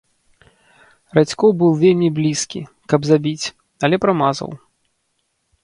Радзькоў 1.17 1.51
быў 1.59 1.71
вельмі 1.83 2.09
блізкі, 2.17 2.61
каб 2.95 3.01
забіць, 3.13 3.47
але 3.85 3.95
прамазаў. 4.07 4.49